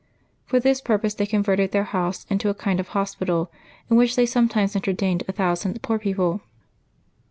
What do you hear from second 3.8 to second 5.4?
in which ^b^^metimes entertained a